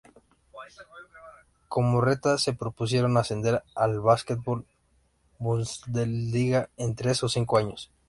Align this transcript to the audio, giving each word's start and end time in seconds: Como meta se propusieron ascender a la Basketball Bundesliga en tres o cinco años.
Como 1.67 2.01
meta 2.01 2.39
se 2.39 2.53
propusieron 2.53 3.17
ascender 3.17 3.63
a 3.75 3.85
la 3.87 3.99
Basketball 3.99 4.65
Bundesliga 5.37 6.71
en 6.77 6.95
tres 6.95 7.21
o 7.23 7.29
cinco 7.29 7.59
años. 7.59 7.91